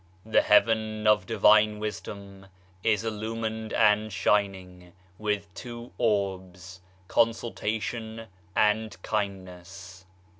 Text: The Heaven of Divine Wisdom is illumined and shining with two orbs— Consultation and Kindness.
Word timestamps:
The 0.25 0.41
Heaven 0.41 1.05
of 1.05 1.27
Divine 1.27 1.77
Wisdom 1.77 2.47
is 2.83 3.05
illumined 3.05 3.71
and 3.71 4.11
shining 4.11 4.93
with 5.19 5.53
two 5.53 5.91
orbs— 5.99 6.81
Consultation 7.07 8.25
and 8.55 8.99
Kindness. 9.03 10.07